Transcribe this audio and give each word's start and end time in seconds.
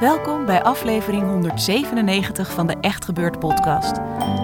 Welkom 0.00 0.46
bij 0.46 0.62
aflevering 0.62 1.22
197 1.22 2.52
van 2.52 2.66
de 2.66 2.76
Echt 2.80 3.04
Gebeurd 3.04 3.38
podcast, 3.38 3.96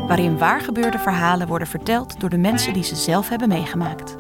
waarin 0.07 0.39
waargebeurde 0.39 0.99
verhalen 0.99 1.47
worden 1.47 1.69
verteld 1.69 2.21
door 2.21 2.31
de 2.31 2.39
mensen 2.39 2.73
die 2.73 2.83
ze 2.83 2.97
zelf 2.97 3.29
hebben 3.29 3.49
meegemaakt. 3.49 4.17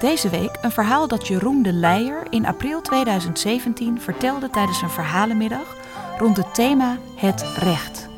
Deze 0.00 0.28
week 0.28 0.58
een 0.62 0.70
verhaal 0.70 1.08
dat 1.08 1.28
Jeroen 1.28 1.62
de 1.62 1.72
Leijer 1.72 2.26
in 2.30 2.46
april 2.46 2.80
2017 2.80 4.00
vertelde 4.00 4.50
tijdens 4.50 4.82
een 4.82 4.90
verhalenmiddag 4.90 5.76
rond 6.18 6.36
het 6.36 6.54
thema 6.54 6.96
Het 7.16 7.42
Recht. 7.58 8.08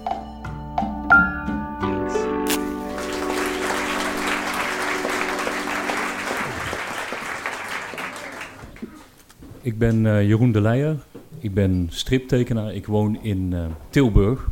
Ik 9.63 9.79
ben 9.79 10.05
uh, 10.05 10.29
Jeroen 10.29 10.53
de 10.53 10.61
Leijer. 10.61 10.97
Ik 11.41 11.55
ben 11.55 11.87
striptekenaar. 11.91 12.75
Ik 12.75 12.87
woon 12.87 13.23
in 13.23 13.51
uh, 13.53 13.67
Tilburg. 13.91 14.49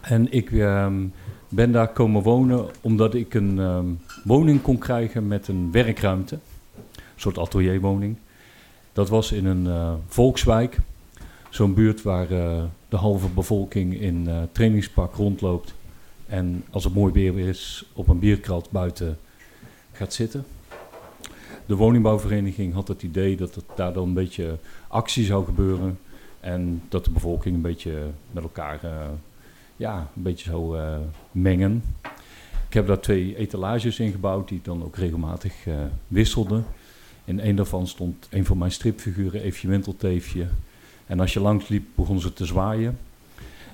En 0.00 0.32
ik 0.32 0.50
uh, 0.50 0.92
ben 1.48 1.72
daar 1.72 1.88
komen 1.88 2.22
wonen 2.22 2.66
omdat 2.80 3.14
ik 3.14 3.34
een 3.34 3.58
ehm, 3.58 3.86
woning 4.24 4.62
kon 4.62 4.78
krijgen 4.78 5.26
met 5.26 5.48
een 5.48 5.72
werkruimte. 5.72 6.34
Een 6.34 7.02
soort 7.16 7.38
atelierwoning. 7.38 8.16
Dat 8.92 9.08
was 9.08 9.32
in 9.32 9.46
een 9.46 9.64
uh, 9.64 9.92
volkswijk. 10.06 10.78
Zo'n 11.50 11.74
buurt 11.74 12.02
waar 12.02 12.28
de 12.88 12.96
halve 12.96 13.28
bevolking 13.28 14.00
in 14.00 14.28
trainingspak 14.52 15.14
rondloopt. 15.14 15.74
En 16.26 16.64
als 16.70 16.84
het 16.84 16.94
mooi 16.94 17.12
weer 17.12 17.38
is, 17.48 17.90
op 17.92 18.08
een 18.08 18.18
bierkrat 18.18 18.70
buiten 18.70 19.18
gaat 19.92 20.12
zitten 20.12 20.44
de 21.66 21.74
woningbouwvereniging 21.76 22.74
had 22.74 22.88
het 22.88 23.02
idee 23.02 23.36
dat 23.36 23.54
het 23.54 23.64
daar 23.74 23.92
dan 23.92 24.08
een 24.08 24.14
beetje 24.14 24.58
actie 24.88 25.24
zou 25.24 25.44
gebeuren. 25.44 25.98
En 26.40 26.82
dat 26.88 27.04
de 27.04 27.10
bevolking 27.10 27.54
een 27.54 27.62
beetje 27.62 28.02
met 28.30 28.42
elkaar 28.42 28.80
uh, 28.84 28.90
ja, 29.76 29.98
een 30.16 30.22
beetje 30.22 30.50
zou 30.50 30.78
uh, 30.78 30.96
mengen. 31.32 31.82
Ik 32.68 32.74
heb 32.74 32.86
daar 32.86 33.00
twee 33.00 33.36
etalages 33.36 33.98
in 33.98 34.10
gebouwd 34.10 34.48
die 34.48 34.60
dan 34.62 34.84
ook 34.84 34.96
regelmatig 34.96 35.66
uh, 35.66 35.74
wisselden. 36.08 36.64
In 37.24 37.40
een 37.40 37.56
daarvan 37.56 37.86
stond 37.86 38.28
een 38.30 38.44
van 38.44 38.58
mijn 38.58 38.72
stripfiguren, 38.72 39.42
Eefje 39.42 39.68
Wintelteefje. 39.68 40.46
En 41.06 41.20
als 41.20 41.32
je 41.32 41.40
langs 41.40 41.68
liep, 41.68 41.84
begon 41.94 42.20
ze 42.20 42.32
te 42.32 42.44
zwaaien. 42.44 42.98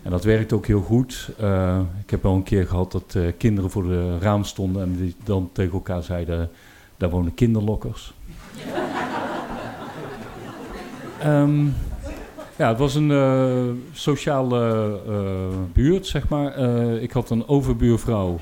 En 0.02 0.10
dat 0.10 0.24
werkte 0.24 0.54
ook 0.54 0.66
heel 0.66 0.80
goed. 0.80 1.30
ik 2.02 2.10
heb 2.10 2.24
al 2.24 2.34
een 2.34 2.42
keer 2.42 2.66
gehad 2.66 2.92
dat 2.92 3.16
kinderen 3.38 3.70
voor 3.70 3.82
de 3.82 4.18
raam 4.18 4.44
stonden 4.44 4.82
en 4.82 4.96
die 4.96 5.14
dan 5.24 5.50
tegen 5.52 5.72
elkaar 5.72 6.02
zeiden 6.02 6.50
daar 6.96 7.10
wonen 7.10 7.34
kinderlokkers. 7.34 8.14
um, 11.24 11.74
ja, 12.56 12.68
het 12.68 12.78
was 12.78 12.94
een 12.94 13.10
uh, 13.10 13.62
sociale 13.92 15.00
uh, 15.08 15.14
buurt, 15.72 16.06
zeg 16.06 16.28
maar. 16.28 16.58
Uh, 16.58 17.02
ik 17.02 17.12
had 17.12 17.30
een 17.30 17.48
overbuurvrouw. 17.48 18.38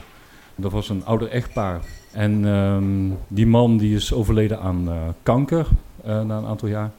Dat 0.55 0.73
was 0.73 0.89
een 0.89 1.05
ouder 1.05 1.29
echtpaar. 1.29 1.81
En 2.13 2.45
um, 2.45 3.19
die 3.29 3.47
man 3.47 3.77
die 3.77 3.95
is 3.95 4.13
overleden 4.13 4.61
aan 4.61 4.89
kanker 5.23 5.67
na 6.05 6.21
een 6.21 6.47
aantal 6.47 6.69
jaar. 6.69 6.91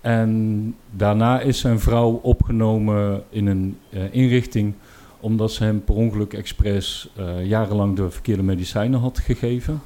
En 0.00 0.74
daarna 0.90 1.40
is 1.40 1.60
zijn 1.60 1.80
vrouw 1.80 2.20
opgenomen 2.22 3.22
in 3.28 3.46
een 3.46 3.78
inrichting 4.10 4.74
omdat 5.20 5.52
ze 5.52 5.64
hem 5.64 5.84
per 5.84 5.94
ongeluk 5.94 6.32
expres 6.32 7.10
jarenlang 7.42 7.96
de 7.96 8.10
verkeerde 8.10 8.42
medicijnen 8.42 9.00
had 9.00 9.18
gegeven. 9.18 9.80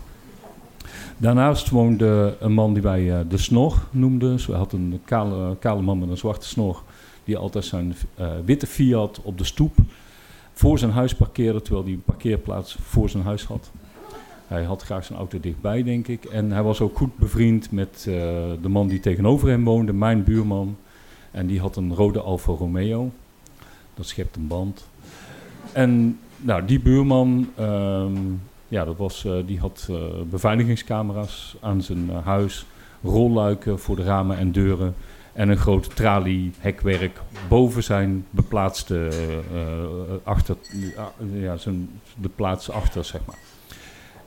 Daarnaast 1.20 1.70
woonde 1.70 2.36
een 2.40 2.52
man 2.52 2.72
die 2.72 2.82
wij 2.82 3.02
uh, 3.02 3.18
de 3.28 3.38
snor 3.38 3.86
noemden. 3.90 4.40
Ze 4.40 4.52
had 4.52 4.72
een 4.72 5.00
kale, 5.04 5.56
kale 5.56 5.82
man 5.82 5.98
met 5.98 6.08
een 6.08 6.16
zwarte 6.16 6.46
snor. 6.46 6.82
Die 7.24 7.36
altijd 7.36 7.64
zijn 7.64 7.94
uh, 8.20 8.30
witte 8.44 8.66
Fiat 8.66 9.20
op 9.22 9.38
de 9.38 9.44
stoep 9.44 9.76
voor 10.52 10.78
zijn 10.78 10.90
huis 10.90 11.14
parkeerde. 11.14 11.62
Terwijl 11.62 11.84
hij 11.84 11.92
een 11.92 12.02
parkeerplaats 12.02 12.76
voor 12.82 13.08
zijn 13.08 13.22
huis 13.22 13.44
had. 13.44 13.70
Hij 14.46 14.64
had 14.64 14.82
graag 14.82 15.04
zijn 15.04 15.18
auto 15.18 15.40
dichtbij, 15.40 15.82
denk 15.82 16.08
ik. 16.08 16.24
En 16.24 16.50
hij 16.50 16.62
was 16.62 16.80
ook 16.80 16.96
goed 16.96 17.16
bevriend 17.16 17.70
met 17.70 18.04
uh, 18.08 18.14
de 18.62 18.68
man 18.68 18.88
die 18.88 19.00
tegenover 19.00 19.48
hem 19.48 19.64
woonde, 19.64 19.92
mijn 19.92 20.24
buurman. 20.24 20.76
En 21.30 21.46
die 21.46 21.60
had 21.60 21.76
een 21.76 21.94
rode 21.94 22.20
Alfa 22.20 22.52
Romeo. 22.52 23.10
Dat 23.94 24.06
schept 24.06 24.36
een 24.36 24.46
band. 24.46 24.88
En 25.72 26.18
nou, 26.36 26.64
die 26.64 26.80
buurman, 26.80 27.48
um, 27.60 28.40
ja, 28.70 28.84
dat 28.84 28.96
was, 28.96 29.24
uh, 29.24 29.32
die 29.46 29.58
had 29.58 29.88
uh, 29.90 29.96
beveiligingscamera's 30.30 31.56
aan 31.60 31.82
zijn 31.82 32.10
uh, 32.10 32.24
huis, 32.24 32.66
rolluiken 33.02 33.78
voor 33.78 33.96
de 33.96 34.02
ramen 34.02 34.38
en 34.38 34.52
deuren 34.52 34.94
en 35.32 35.48
een 35.48 35.56
groot 35.56 35.96
traliehekwerk 35.96 37.20
boven 37.48 37.82
zijn 37.82 38.26
beplaatste 38.30 39.08
achter, 40.22 40.56
ja, 41.32 41.56
zijn, 41.56 41.88
de 42.20 42.28
plaats 42.28 42.70
achter, 42.70 43.04
zeg 43.04 43.20
maar. 43.26 43.38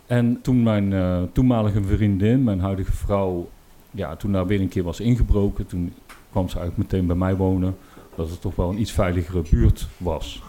En 0.05 0.39
toen 0.41 0.63
mijn 0.63 0.93
toenmalige 1.31 1.83
vriendin, 1.83 2.43
mijn 2.43 2.59
huidige 2.59 2.91
vrouw, 2.91 3.49
ja, 3.91 4.15
toen 4.15 4.31
daar 4.31 4.47
weer 4.47 4.61
een 4.61 4.67
keer 4.67 4.83
was 4.83 4.99
ingebroken, 4.99 5.65
toen 5.65 5.93
kwam 6.31 6.49
ze 6.49 6.59
eigenlijk 6.59 6.91
meteen 6.91 7.07
bij 7.07 7.15
mij 7.15 7.35
wonen, 7.35 7.75
dat 8.15 8.29
het 8.29 8.41
toch 8.41 8.55
wel 8.55 8.69
een 8.69 8.79
iets 8.79 8.91
veiligere 8.91 9.41
buurt 9.49 9.87
was. 9.97 10.41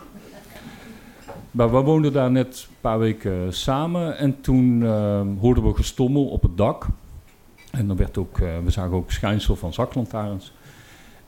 Maar 1.55 1.73
we 1.73 1.81
woonden 1.81 2.13
daar 2.13 2.31
net 2.31 2.67
een 2.69 2.77
paar 2.81 2.99
weken 2.99 3.55
samen 3.55 4.19
en 4.19 4.41
toen 4.41 4.81
uh, 4.81 5.21
hoorden 5.41 5.65
we 5.65 5.75
gestommel 5.75 6.27
op 6.27 6.43
het 6.43 6.57
dak. 6.57 6.87
En 7.71 7.87
dan 7.87 7.97
werd 7.97 8.19
ook, 8.19 8.39
uh, 8.39 8.49
we 8.65 8.71
zagen 8.71 8.93
ook 8.93 9.11
schijnsel 9.11 9.57
van 9.57 9.73
zaklantaarns. 9.73 10.53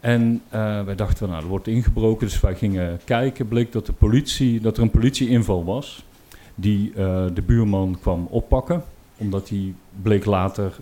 En 0.00 0.42
uh, 0.54 0.82
wij 0.82 0.94
dachten, 0.94 1.28
nou, 1.28 1.42
er 1.42 1.48
wordt 1.48 1.66
ingebroken, 1.66 2.26
dus 2.26 2.40
wij 2.40 2.54
gingen 2.54 3.00
kijken. 3.04 3.48
Bleek 3.48 3.72
dat, 3.72 3.86
de 3.86 3.92
politie, 3.92 4.60
dat 4.60 4.76
er 4.76 4.82
een 4.82 4.90
politieinval 4.90 5.64
was, 5.64 6.04
die 6.54 6.92
de 7.34 7.42
buurman 7.46 7.96
kwam 8.00 8.26
oppakken. 8.30 8.82
Omdat 9.16 9.48
hij 9.48 9.74
bleek 10.02 10.24
later 10.24 10.72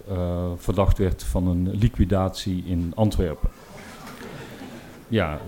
verdacht 0.57 0.99
werd 0.99 1.23
van 1.23 1.47
een 1.47 1.71
liquidatie 1.71 2.65
in 2.67 2.93
Antwerpen. 2.95 3.49
Ja, 5.09 5.41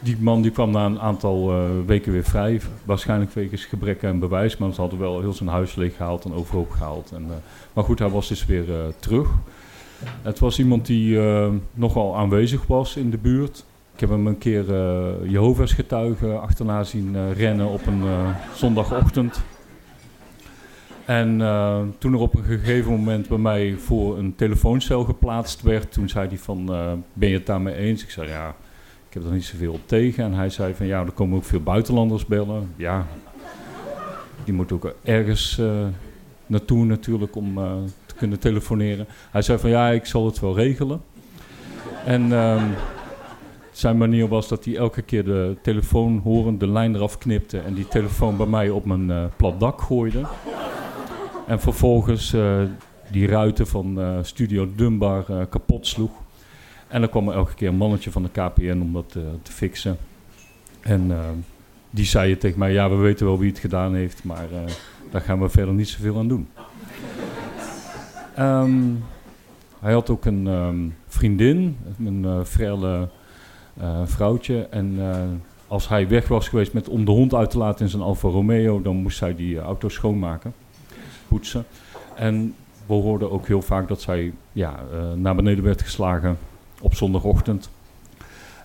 die 0.00 0.16
man 0.20 0.42
die 0.42 0.50
kwam 0.50 0.70
na 0.70 0.86
een 0.86 1.00
aantal 1.00 1.52
uh, 1.52 1.70
weken 1.86 2.12
weer 2.12 2.24
vrij. 2.24 2.60
Waarschijnlijk 2.84 3.32
wegens 3.32 3.64
gebrek 3.64 4.04
aan 4.04 4.18
bewijs. 4.18 4.56
Maar 4.56 4.72
ze 4.72 4.80
hadden 4.80 4.98
wel 4.98 5.20
heel 5.20 5.32
zijn 5.32 5.48
huis 5.48 5.74
leeg 5.74 5.96
gehaald 5.96 6.24
en 6.24 6.34
overhoop 6.34 6.70
gehaald. 6.70 7.12
En, 7.14 7.22
uh, 7.22 7.30
maar 7.72 7.84
goed, 7.84 7.98
hij 7.98 8.08
was 8.08 8.28
dus 8.28 8.46
weer 8.46 8.68
uh, 8.68 8.74
terug. 8.98 9.28
Het 10.22 10.38
was 10.38 10.58
iemand 10.58 10.86
die 10.86 11.18
nogal 11.74 12.16
aanwezig 12.16 12.66
was 12.66 12.96
in 12.96 13.10
de 13.10 13.18
buurt. 13.18 13.64
Ik 13.94 14.00
heb 14.00 14.08
hem 14.08 14.26
een 14.26 14.38
keer 14.38 14.64
Jehovah's 15.28 15.72
getuigen 15.72 16.40
achterna 16.40 16.84
zien 16.84 17.32
rennen 17.32 17.66
op 17.66 17.86
een 17.86 18.02
zondagochtend. 18.54 19.42
En 21.04 21.38
toen 21.98 22.12
er 22.12 22.18
op 22.18 22.34
een 22.34 22.44
gegeven 22.44 22.90
moment 22.90 23.28
bij 23.28 23.38
mij 23.38 23.74
voor 23.78 24.18
een 24.18 24.34
telefooncel 24.34 25.04
geplaatst 25.04 25.62
werd, 25.62 25.92
toen 25.92 26.08
zei 26.08 26.28
hij 26.28 26.38
van, 26.38 26.66
ben 27.12 27.28
je 27.28 27.34
het 27.34 27.46
daarmee 27.46 27.74
eens? 27.74 28.02
Ik 28.02 28.10
zei, 28.10 28.28
ja, 28.28 28.54
ik 29.10 29.16
heb 29.16 29.24
er 29.24 29.32
niet 29.32 29.44
zoveel 29.44 29.72
op 29.72 29.80
tegen. 29.86 30.24
En 30.24 30.32
hij 30.32 30.50
zei 30.50 30.74
van 30.74 30.86
ja, 30.86 31.00
er 31.00 31.12
komen 31.12 31.36
ook 31.36 31.44
veel 31.44 31.60
buitenlanders 31.60 32.26
bellen. 32.26 32.72
Ja, 32.76 33.06
die 34.44 34.54
moeten 34.54 34.76
ook 34.76 34.94
ergens 35.02 35.58
uh, 35.58 35.86
naartoe 36.46 36.84
natuurlijk 36.84 37.36
om 37.36 37.58
uh, 37.58 37.72
te 38.06 38.14
kunnen 38.14 38.38
telefoneren. 38.38 39.06
Hij 39.30 39.42
zei 39.42 39.58
van 39.58 39.70
ja, 39.70 39.88
ik 39.88 40.06
zal 40.06 40.26
het 40.26 40.40
wel 40.40 40.54
regelen. 40.54 41.00
En 42.04 42.32
um, 42.32 42.70
zijn 43.72 43.98
manier 43.98 44.28
was 44.28 44.48
dat 44.48 44.64
hij 44.64 44.76
elke 44.76 45.02
keer 45.02 45.24
de 45.24 45.56
telefoon 45.62 46.18
horend, 46.18 46.60
de 46.60 46.68
lijn 46.68 46.94
eraf 46.94 47.18
knipte 47.18 47.58
en 47.58 47.74
die 47.74 47.88
telefoon 47.88 48.36
bij 48.36 48.46
mij 48.46 48.70
op 48.70 48.84
mijn 48.84 49.08
uh, 49.08 49.24
plat 49.36 49.60
dak 49.60 49.80
gooide. 49.80 50.22
En 51.46 51.60
vervolgens 51.60 52.36
die 53.10 53.26
ruiten 53.26 53.66
van 53.66 54.18
Studio 54.22 54.68
Dunbar 54.76 55.46
kapot 55.48 55.86
sloeg. 55.86 56.10
En 56.90 57.00
dan 57.00 57.10
kwam 57.10 57.28
er 57.28 57.34
elke 57.34 57.54
keer 57.54 57.68
een 57.68 57.76
mannetje 57.76 58.10
van 58.10 58.22
de 58.22 58.28
KPN 58.28 58.80
om 58.82 58.92
dat 58.92 59.08
te 59.42 59.52
fixen. 59.52 59.96
En 60.80 61.12
die 61.90 62.04
zei 62.04 62.38
tegen 62.38 62.58
mij, 62.58 62.72
ja, 62.72 62.90
we 62.90 62.96
weten 62.96 63.26
wel 63.26 63.38
wie 63.38 63.50
het 63.50 63.58
gedaan 63.58 63.94
heeft, 63.94 64.24
maar 64.24 64.48
daar 65.10 65.20
gaan 65.20 65.40
we 65.40 65.48
verder 65.48 65.74
niet 65.74 65.88
zoveel 65.88 66.18
aan 66.18 66.28
doen. 66.28 66.48
Ehm, 68.34 68.94
hij 69.80 69.92
had 69.92 70.10
ook 70.10 70.24
een 70.24 70.46
ehm, 70.46 70.88
vriendin, 71.06 71.76
een 72.04 72.22
uh, 72.24 72.40
frelle 72.44 73.08
uh, 73.80 74.00
vrouwtje. 74.04 74.66
En 74.70 74.94
uh, 74.98 75.16
als 75.66 75.88
hij 75.88 76.08
weg 76.08 76.28
was 76.28 76.48
geweest 76.48 76.72
met, 76.72 76.88
om 76.88 77.04
de 77.04 77.10
hond 77.10 77.34
uit 77.34 77.50
te 77.50 77.58
laten 77.58 77.84
in 77.84 77.90
zijn 77.90 78.02
Alfa 78.02 78.28
Romeo, 78.28 78.82
dan 78.82 78.96
moest 78.96 79.18
zij 79.18 79.34
die 79.34 79.58
auto 79.58 79.88
schoonmaken, 79.88 80.54
poetsen. 81.28 81.64
En 82.14 82.54
we 82.86 82.94
hoorden 82.94 83.30
ook 83.30 83.46
heel 83.46 83.62
vaak 83.62 83.88
dat 83.88 84.00
zij 84.00 84.32
ja, 84.52 84.80
naar 85.16 85.34
beneden 85.34 85.64
werd 85.64 85.82
geslagen 85.82 86.38
op 86.80 86.94
zondagochtend. 86.94 87.70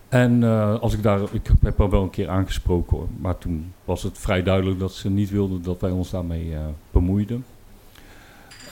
En 0.09 0.43
als 0.79 0.93
ik 0.93 1.03
daar, 1.03 1.21
ik 1.31 1.51
heb 1.61 1.77
haar 1.77 1.89
wel 1.89 2.01
een 2.01 2.09
keer 2.09 2.29
aangesproken 2.29 3.07
maar 3.19 3.37
toen 3.37 3.73
was 3.85 4.03
het 4.03 4.17
vrij 4.17 4.43
duidelijk 4.43 4.79
dat 4.79 4.93
ze 4.93 5.09
niet 5.09 5.29
wilde 5.29 5.59
dat 5.59 5.81
wij 5.81 5.91
ons 5.91 6.09
daarmee 6.09 6.53
bemoeiden. 6.91 7.45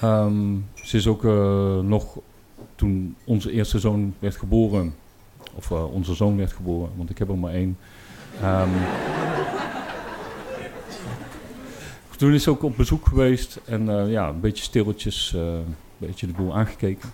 Um, 0.03 0.65
ze 0.73 0.97
is 0.97 1.07
ook 1.07 1.23
uh, 1.23 1.79
nog 1.79 2.17
toen 2.75 3.15
onze 3.23 3.51
eerste 3.51 3.79
zoon 3.79 4.13
werd 4.19 4.35
geboren, 4.35 4.95
of 5.53 5.71
onze 5.71 6.13
zoon 6.13 6.37
werd 6.37 6.51
geboren, 6.53 6.89
want 6.95 7.09
ik 7.09 7.17
heb 7.17 7.29
er 7.29 7.37
maar 7.37 7.53
één. 7.53 7.77
Um, 8.43 8.71
toen 12.17 12.33
is 12.33 12.43
ze 12.43 12.49
ook 12.49 12.63
op 12.63 12.77
bezoek 12.77 13.07
geweest 13.07 13.59
en 13.65 14.09
ja, 14.09 14.29
een 14.29 14.39
beetje 14.39 14.63
stilletjes, 14.63 15.33
een 15.35 15.75
beetje 15.97 16.27
de 16.27 16.33
boel 16.33 16.55
aangekeken. 16.55 17.09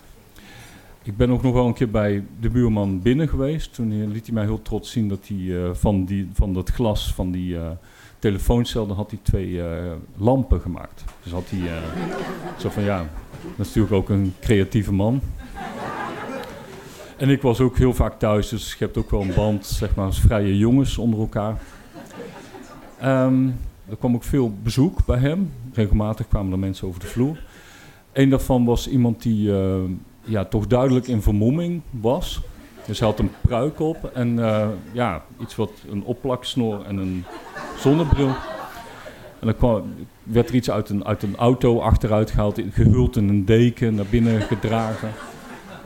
Ik 1.10 1.16
ben 1.16 1.30
ook 1.30 1.42
nog 1.42 1.52
wel 1.52 1.66
een 1.66 1.74
keer 1.74 1.90
bij 1.90 2.24
de 2.40 2.50
buurman 2.50 3.00
binnen 3.02 3.28
geweest. 3.28 3.74
Toen 3.74 4.10
liet 4.12 4.26
hij 4.26 4.34
mij 4.34 4.44
heel 4.44 4.62
trots 4.62 4.90
zien 4.90 5.08
dat 5.08 5.28
hij 5.28 5.74
van, 5.74 6.04
die, 6.04 6.28
van 6.32 6.54
dat 6.54 6.70
glas 6.70 7.14
van 7.14 7.30
die 7.30 7.56
telefooncel, 8.18 8.86
dan 8.86 8.96
had 8.96 9.10
hij 9.10 9.20
twee 9.22 9.48
uh, 9.48 9.64
lampen 10.16 10.60
gemaakt. 10.60 11.04
Dus 11.22 11.32
had 11.32 11.50
hij 11.50 11.58
uh, 11.58 11.76
zo 12.58 12.68
van 12.68 12.82
ja, 12.82 12.98
dat 13.56 13.66
is 13.66 13.74
natuurlijk 13.74 13.92
ook 13.92 14.08
een 14.08 14.34
creatieve 14.40 14.92
man. 14.92 15.20
En 17.16 17.28
ik 17.28 17.42
was 17.42 17.60
ook 17.60 17.78
heel 17.78 17.94
vaak 17.94 18.18
thuis, 18.18 18.48
dus 18.48 18.72
je 18.72 18.84
hebt 18.84 18.96
ook 18.96 19.10
wel 19.10 19.20
een 19.20 19.34
band, 19.34 19.66
zeg 19.66 19.94
maar, 19.94 20.06
als 20.06 20.20
vrije 20.20 20.58
jongens 20.58 20.98
onder 20.98 21.20
elkaar. 21.20 21.60
Um, 23.04 23.56
er 23.88 23.96
kwam 23.96 24.14
ook 24.14 24.24
veel 24.24 24.52
bezoek 24.62 25.06
bij 25.06 25.18
hem. 25.18 25.52
Regelmatig 25.72 26.28
kwamen 26.28 26.52
er 26.52 26.58
mensen 26.58 26.88
over 26.88 27.00
de 27.00 27.06
vloer. 27.06 27.42
Een 28.12 28.30
daarvan 28.30 28.64
was 28.64 28.88
iemand 28.88 29.22
die 29.22 29.48
uh, 29.48 29.74
ja, 30.24 30.44
toch 30.44 30.66
duidelijk 30.66 31.06
in 31.06 31.22
vermomming 31.22 31.80
was. 31.90 32.40
Dus 32.86 32.98
hij 32.98 33.08
had 33.08 33.18
een 33.18 33.30
pruik 33.40 33.80
op 33.80 34.10
en 34.14 34.38
uh, 34.38 34.68
ja, 34.92 35.22
iets 35.40 35.56
wat 35.56 35.70
een 35.90 36.04
opplaksnor 36.04 36.84
en 36.84 36.96
een 36.96 37.24
zonnebril. 37.78 38.28
En 39.40 39.46
dan 39.46 39.56
kwam, 39.56 39.94
werd 40.22 40.48
er 40.48 40.54
iets 40.54 40.70
uit 40.70 40.88
een, 40.88 41.04
uit 41.04 41.22
een 41.22 41.36
auto 41.36 41.80
achteruit 41.80 42.30
gehaald, 42.30 42.60
gehuld 42.70 43.16
in 43.16 43.28
een 43.28 43.44
deken, 43.44 43.94
naar 43.94 44.06
binnen 44.10 44.40
gedragen. 44.42 45.10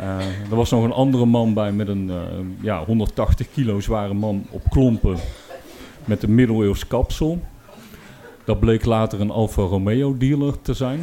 Uh, 0.00 0.50
er 0.50 0.56
was 0.56 0.70
nog 0.70 0.84
een 0.84 0.92
andere 0.92 1.26
man 1.26 1.54
bij 1.54 1.72
met 1.72 1.88
een 1.88 2.08
uh, 2.08 2.20
ja, 2.60 2.84
180 2.84 3.46
kilo 3.52 3.80
zware 3.80 4.14
man 4.14 4.46
op 4.50 4.62
klompen 4.70 5.16
met 6.04 6.22
een 6.22 6.34
middeleeuws 6.34 6.86
kapsel. 6.86 7.40
Dat 8.44 8.60
bleek 8.60 8.84
later 8.84 9.20
een 9.20 9.30
Alfa 9.30 9.62
Romeo 9.62 10.16
dealer 10.16 10.60
te 10.62 10.74
zijn. 10.74 11.00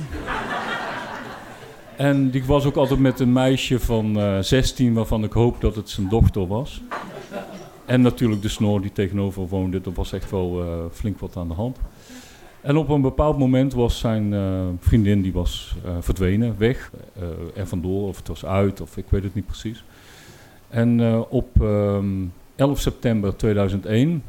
En 2.01 2.29
die 2.29 2.45
was 2.45 2.65
ook 2.65 2.75
altijd 2.75 2.99
met 2.99 3.19
een 3.19 3.33
meisje 3.33 3.79
van 3.79 4.17
uh, 4.17 4.39
16 4.39 4.93
waarvan 4.93 5.23
ik 5.23 5.31
hoop 5.31 5.61
dat 5.61 5.75
het 5.75 5.89
zijn 5.89 6.09
dochter 6.09 6.47
was. 6.47 6.81
En 7.85 8.01
natuurlijk 8.01 8.41
de 8.41 8.49
snor 8.49 8.81
die 8.81 8.91
tegenover 8.91 9.47
woonde. 9.47 9.81
Er 9.85 9.93
was 9.93 10.13
echt 10.13 10.31
wel 10.31 10.63
uh, 10.63 10.67
flink 10.91 11.19
wat 11.19 11.37
aan 11.37 11.47
de 11.47 11.53
hand. 11.53 11.77
En 12.61 12.77
op 12.77 12.89
een 12.89 13.01
bepaald 13.01 13.37
moment 13.37 13.73
was 13.73 13.99
zijn 13.99 14.31
uh, 14.31 14.67
vriendin 14.79 15.21
die 15.21 15.33
was 15.33 15.75
verdwenen, 15.99 16.55
weg, 16.57 16.91
er 17.55 17.67
vandoor, 17.67 18.07
of 18.07 18.17
het 18.17 18.27
was 18.27 18.45
uit, 18.45 18.81
of 18.81 18.97
ik 18.97 19.05
weet 19.09 19.23
het 19.23 19.35
niet 19.35 19.45
precies. 19.45 19.83
En 20.69 21.01
op 21.29 21.61
um, 21.61 22.33
11 22.55 22.79
september 22.79 23.35
2001 23.35 24.23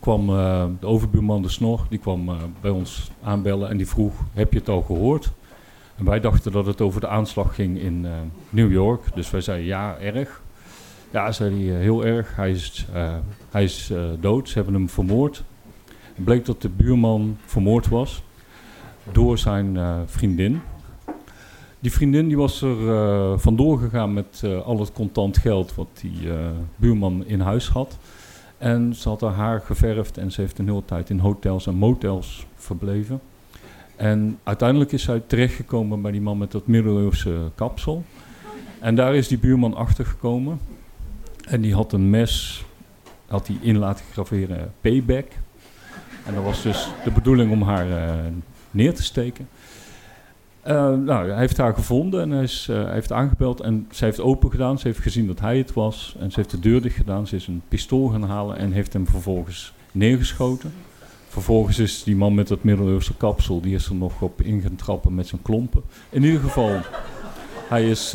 kwam 0.00 0.26
de 0.80 0.86
overbuurman 0.86 1.42
de 1.42 1.48
Snor, 1.48 1.86
die 1.88 1.98
kwam 1.98 2.30
bij 2.60 2.70
ons 2.70 3.10
aanbellen 3.22 3.68
en 3.68 3.76
die 3.76 3.88
vroeg, 3.88 4.12
heb 4.32 4.52
je 4.52 4.58
het 4.58 4.68
al 4.68 4.82
gehoord? 4.82 5.32
Wij 6.04 6.20
dachten 6.20 6.52
dat 6.52 6.66
het 6.66 6.80
over 6.80 7.00
de 7.00 7.08
aanslag 7.08 7.54
ging 7.54 7.78
in 7.78 8.06
New 8.50 8.72
York, 8.72 9.02
dus 9.14 9.30
wij 9.30 9.40
zeiden 9.40 9.66
ja, 9.66 9.98
erg. 9.98 10.42
Ja, 11.10 11.32
zei 11.32 11.68
hij, 11.68 11.80
heel 11.80 12.04
erg. 12.04 12.36
Hij 12.36 12.50
is, 12.50 12.86
uh, 12.94 13.14
hij 13.50 13.64
is 13.64 13.92
dood. 14.20 14.48
Ze 14.48 14.54
hebben 14.54 14.74
hem 14.74 14.88
vermoord. 14.88 15.44
Het 16.14 16.24
bleek 16.24 16.44
dat 16.44 16.62
de 16.62 16.68
buurman 16.68 17.36
vermoord 17.44 17.88
was 17.88 18.22
door 19.12 19.38
zijn 19.38 19.78
vriendin. 20.06 20.60
Die 21.80 21.92
vriendin 21.92 22.26
die 22.26 22.36
was 22.36 22.62
er 22.62 23.38
vandoor 23.38 23.78
gegaan 23.78 24.12
met 24.12 24.42
al 24.64 24.80
het 24.80 24.92
contant 24.92 25.38
geld 25.38 25.74
wat 25.74 25.88
die 26.00 26.28
buurman 26.76 27.26
in 27.26 27.40
huis 27.40 27.68
had. 27.68 27.98
En 28.58 28.94
ze 28.94 29.08
had 29.08 29.20
haar 29.20 29.32
haar 29.32 29.60
geverfd 29.60 30.18
en 30.18 30.32
ze 30.32 30.40
heeft 30.40 30.58
een 30.58 30.68
hele 30.68 30.84
tijd 30.84 31.10
in 31.10 31.18
hotels 31.18 31.66
en 31.66 31.74
motels 31.74 32.46
verbleven. 32.54 33.20
En 34.00 34.38
uiteindelijk 34.42 34.92
is 34.92 35.02
zij 35.02 35.22
terechtgekomen 35.26 36.02
bij 36.02 36.10
die 36.10 36.20
man 36.20 36.38
met 36.38 36.50
dat 36.50 36.66
middeleeuwse 36.66 37.50
kapsel. 37.54 38.04
En 38.78 38.94
daar 38.94 39.14
is 39.14 39.28
die 39.28 39.38
buurman 39.38 39.74
achter 39.74 40.06
gekomen. 40.06 40.60
En 41.48 41.60
die 41.60 41.74
had 41.74 41.92
een 41.92 42.10
mes, 42.10 42.64
had 43.26 43.46
hij 43.46 43.56
in 43.60 43.78
laten 43.78 44.04
graveren, 44.12 44.72
payback. 44.80 45.26
En 46.26 46.34
dat 46.34 46.44
was 46.44 46.62
dus 46.62 46.88
de 47.04 47.10
bedoeling 47.10 47.52
om 47.52 47.62
haar 47.62 47.88
uh, 47.88 48.14
neer 48.70 48.94
te 48.94 49.02
steken. 49.02 49.48
Uh, 50.66 50.72
nou, 50.94 51.28
hij 51.28 51.38
heeft 51.38 51.56
haar 51.56 51.74
gevonden 51.74 52.22
en 52.22 52.30
hij, 52.30 52.42
is, 52.42 52.66
hij 52.66 52.92
heeft 52.92 53.12
aangebeld 53.12 53.60
en 53.60 53.86
ze 53.90 54.04
heeft 54.04 54.20
open 54.20 54.50
gedaan. 54.50 54.78
Ze 54.78 54.86
heeft 54.86 55.00
gezien 55.00 55.26
dat 55.26 55.40
hij 55.40 55.58
het 55.58 55.72
was 55.72 56.16
en 56.18 56.30
ze 56.30 56.36
heeft 56.36 56.50
de 56.50 56.60
deur 56.60 56.82
dicht 56.82 56.96
gedaan. 56.96 57.26
Ze 57.26 57.36
is 57.36 57.46
een 57.46 57.62
pistool 57.68 58.08
gaan 58.08 58.22
halen 58.22 58.56
en 58.56 58.72
heeft 58.72 58.92
hem 58.92 59.06
vervolgens 59.06 59.72
neergeschoten. 59.92 60.72
Vervolgens 61.30 61.78
is 61.78 62.02
die 62.02 62.16
man 62.16 62.34
met 62.34 62.48
dat 62.48 62.62
middeleeuwse 62.62 63.14
kapsel, 63.16 63.60
die 63.60 63.74
is 63.74 63.86
er 63.86 63.94
nog 63.94 64.22
op 64.22 64.42
ingetrappen 64.42 65.14
met 65.14 65.26
zijn 65.26 65.42
klompen. 65.42 65.82
In 66.08 66.22
ieder 66.22 66.40
geval, 66.40 66.80
hij, 67.68 67.90
is, 67.90 68.12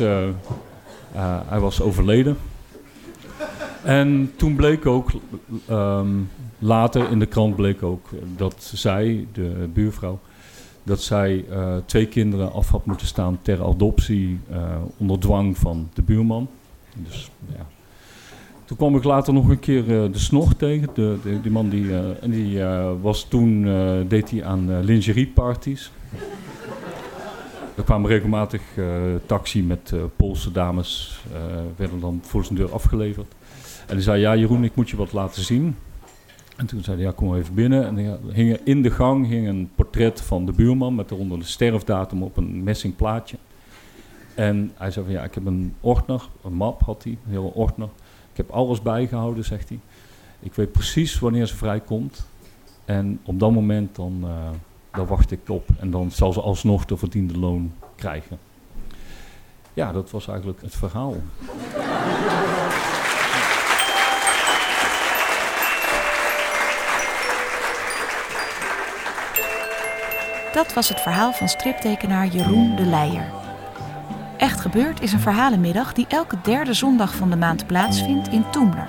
hij 1.46 1.60
was 1.60 1.80
overleden. 1.80 2.36
En 3.82 4.32
toen 4.36 4.56
bleek 4.56 4.86
ook, 4.86 5.10
um, 5.70 6.30
later 6.58 7.10
in 7.10 7.18
de 7.18 7.26
krant 7.26 7.56
bleek 7.56 7.82
ook 7.82 8.08
dat 8.36 8.70
zij, 8.74 9.26
de 9.32 9.68
buurvrouw, 9.72 10.18
dat 10.82 11.02
zij 11.02 11.44
uh, 11.50 11.76
twee 11.84 12.06
kinderen 12.06 12.52
af 12.52 12.70
had 12.70 12.86
moeten 12.86 13.06
staan 13.06 13.38
ter 13.42 13.64
adoptie 13.64 14.40
onder 14.96 15.18
dwang 15.18 15.58
van 15.58 15.88
de 15.94 16.02
buurman. 16.02 16.48
Dus, 16.94 17.30
ja. 17.56 17.66
Toen 18.66 18.76
kwam 18.76 18.96
ik 18.96 19.04
later 19.04 19.32
nog 19.32 19.48
een 19.48 19.58
keer 19.58 19.88
uh, 19.88 20.12
de 20.12 20.18
snor 20.18 20.56
tegen. 20.56 20.88
De, 20.94 21.18
de, 21.22 21.40
die 21.40 21.50
man 21.50 21.68
die, 21.68 21.96
en 22.20 22.30
die 22.30 22.62
was 23.00 23.24
toen, 23.24 23.62
deed 24.08 24.30
hij 24.30 24.44
aan 24.44 24.80
lingerieparties. 24.84 25.90
Er 27.74 27.82
kwamen 27.82 28.10
regelmatig 28.10 28.62
taxi 29.26 29.62
met 29.62 29.92
Poolse 30.16 30.52
dames, 30.52 31.20
werden 31.76 32.00
dan 32.00 32.20
voor 32.22 32.44
zijn 32.44 32.58
deur 32.58 32.72
afgeleverd. 32.72 33.34
En 33.86 33.94
hij 33.94 34.02
zei, 34.02 34.20
ja 34.20 34.36
Jeroen, 34.36 34.64
ik 34.64 34.74
moet 34.74 34.90
je 34.90 34.96
wat 34.96 35.12
laten 35.12 35.42
zien. 35.42 35.76
En 36.56 36.66
toen 36.66 36.82
zei 36.82 36.96
hij, 36.96 37.06
ja 37.06 37.12
kom 37.12 37.36
even 37.36 37.54
binnen. 37.54 37.86
En 37.86 38.18
hing 38.32 38.58
in 38.64 38.82
de 38.82 38.90
gang 38.90 39.28
hing 39.28 39.48
een 39.48 39.70
portret 39.74 40.20
van 40.20 40.46
de 40.46 40.52
buurman 40.52 40.94
met 40.94 41.10
eronder 41.10 41.38
de 41.38 41.44
sterfdatum 41.44 42.22
op 42.22 42.36
een 42.36 42.62
messing 42.62 42.96
plaatje. 42.96 43.36
En 44.34 44.72
hij 44.74 44.90
zei 44.90 45.04
van 45.04 45.14
ja, 45.14 45.22
ik 45.24 45.34
heb 45.34 45.46
een 45.46 45.74
ordner, 45.80 46.28
een 46.44 46.52
map 46.54 46.82
had 46.82 47.02
hij, 47.02 47.12
een 47.12 47.30
hele 47.30 47.52
ordner. 47.54 47.88
Ik 48.36 48.46
heb 48.46 48.54
alles 48.56 48.82
bijgehouden, 48.82 49.44
zegt 49.44 49.68
hij. 49.68 49.78
Ik 50.40 50.54
weet 50.54 50.72
precies 50.72 51.18
wanneer 51.18 51.46
ze 51.46 51.56
vrijkomt. 51.56 52.26
En 52.84 53.20
op 53.24 53.40
dat 53.40 53.50
moment 53.52 53.96
dan, 53.96 54.20
uh, 54.24 54.30
dan 54.90 55.06
wacht 55.06 55.30
ik 55.30 55.48
op. 55.48 55.68
En 55.78 55.90
dan 55.90 56.10
zal 56.10 56.32
ze 56.32 56.40
alsnog 56.40 56.84
de 56.84 56.96
verdiende 56.96 57.38
loon 57.38 57.72
krijgen. 57.94 58.38
Ja, 59.74 59.92
dat 59.92 60.10
was 60.10 60.28
eigenlijk 60.28 60.60
het 60.60 60.74
verhaal. 60.74 61.14
Dat 70.52 70.74
was 70.74 70.88
het 70.88 71.00
verhaal 71.00 71.32
van 71.32 71.48
striptekenaar 71.48 72.26
Jeroen 72.26 72.76
de 72.76 72.84
Leijer. 72.84 73.45
Echt 74.36 74.60
Gebeurd 74.60 75.00
is 75.00 75.12
een 75.12 75.20
verhalenmiddag 75.20 75.92
die 75.92 76.06
elke 76.08 76.36
derde 76.42 76.72
zondag 76.72 77.14
van 77.14 77.30
de 77.30 77.36
maand 77.36 77.66
plaatsvindt 77.66 78.28
in 78.28 78.50
Toemler, 78.50 78.88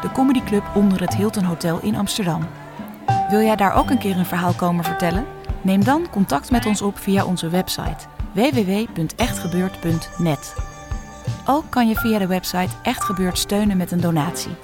de 0.00 0.12
comedyclub 0.12 0.64
onder 0.74 1.00
het 1.00 1.16
Hilton 1.16 1.44
Hotel 1.44 1.78
in 1.82 1.96
Amsterdam. 1.96 2.46
Wil 3.30 3.40
jij 3.40 3.56
daar 3.56 3.74
ook 3.74 3.90
een 3.90 3.98
keer 3.98 4.16
een 4.16 4.26
verhaal 4.26 4.52
komen 4.52 4.84
vertellen? 4.84 5.24
Neem 5.62 5.84
dan 5.84 6.10
contact 6.10 6.50
met 6.50 6.66
ons 6.66 6.82
op 6.82 6.98
via 6.98 7.24
onze 7.24 7.48
website 7.48 8.06
www.echtgebeurd.net. 8.32 10.54
Ook 11.46 11.64
kan 11.70 11.88
je 11.88 11.94
via 11.94 12.18
de 12.18 12.26
website 12.26 12.74
Echt 12.82 13.04
Gebeurd 13.04 13.38
steunen 13.38 13.76
met 13.76 13.90
een 13.90 14.00
donatie. 14.00 14.56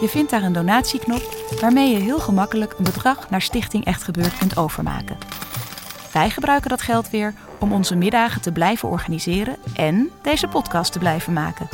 Je 0.00 0.08
vindt 0.08 0.30
daar 0.30 0.42
een 0.42 0.52
donatieknop 0.52 1.22
waarmee 1.60 1.92
je 1.92 1.98
heel 1.98 2.18
gemakkelijk 2.18 2.74
een 2.78 2.84
bedrag 2.84 3.30
naar 3.30 3.42
Stichting 3.42 3.84
Echt 3.84 4.02
Gebeurd 4.02 4.38
kunt 4.38 4.56
overmaken. 4.56 5.18
Wij 6.12 6.30
gebruiken 6.30 6.70
dat 6.70 6.82
geld 6.82 7.10
weer 7.10 7.34
om 7.58 7.72
onze 7.72 7.96
middagen 7.96 8.40
te 8.40 8.52
blijven 8.52 8.88
organiseren 8.88 9.56
en 9.74 10.10
deze 10.22 10.48
podcast 10.48 10.92
te 10.92 10.98
blijven 10.98 11.32
maken. 11.32 11.68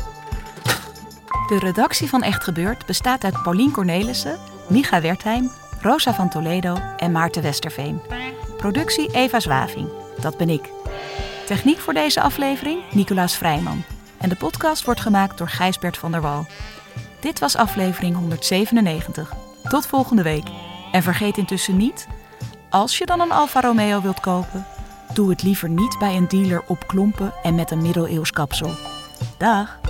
De 1.49 1.59
redactie 1.59 2.09
van 2.09 2.23
Echt 2.23 2.45
Gebeurd 2.45 2.87
bestaat 2.87 3.25
uit 3.25 3.43
Paulien 3.43 3.71
Cornelissen, 3.71 4.38
Micha 4.69 5.00
Wertheim, 5.00 5.50
Rosa 5.81 6.14
van 6.14 6.29
Toledo 6.29 6.76
en 6.97 7.12
Maarten 7.12 7.43
Westerveen. 7.43 8.00
Productie 8.57 9.12
Eva 9.12 9.41
Zwaving, 9.41 9.88
dat 10.21 10.37
ben 10.37 10.49
ik. 10.49 10.71
Techniek 11.47 11.79
voor 11.79 11.95
deze 11.95 12.21
aflevering 12.21 12.81
Nicolaas 12.91 13.37
Vrijman. 13.37 13.85
En 14.19 14.29
de 14.29 14.37
podcast 14.37 14.85
wordt 14.85 15.00
gemaakt 15.00 15.38
door 15.38 15.49
Gijsbert 15.49 15.99
van 15.99 16.12
der 16.12 16.21
Wal. 16.21 16.47
Dit 17.21 17.38
was 17.38 17.57
aflevering 17.57 18.17
197. 18.17 19.33
Tot 19.69 19.87
volgende 19.87 20.23
week. 20.23 20.47
En 20.93 21.03
vergeet 21.03 21.37
intussen 21.37 21.76
niet, 21.76 22.07
als 22.71 22.99
je 22.99 23.07
dan 23.07 23.21
een 23.21 23.33
Alfa 23.33 23.61
Romeo 23.61 24.00
wilt 24.00 24.21
kopen, 24.21 24.67
doe 25.14 25.30
het 25.30 25.42
liever 25.42 25.68
niet 25.68 25.99
bij 25.99 26.16
een 26.16 26.28
dealer 26.28 26.64
op 26.66 26.87
klompen 26.87 27.33
en 27.42 27.54
met 27.54 27.71
een 27.71 27.83
middeleeuws 27.83 28.30
kapsel. 28.30 28.71
Dag! 29.37 29.84